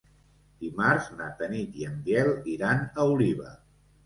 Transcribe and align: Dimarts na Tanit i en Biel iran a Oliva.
Dimarts 0.61 1.09
na 1.19 1.27
Tanit 1.41 1.77
i 1.83 1.85
en 1.91 2.01
Biel 2.09 2.33
iran 2.55 2.83
a 2.89 3.07
Oliva. 3.13 3.55